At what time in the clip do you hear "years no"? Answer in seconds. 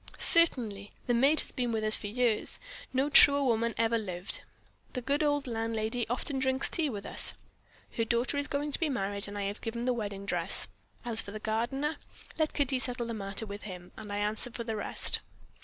2.07-3.07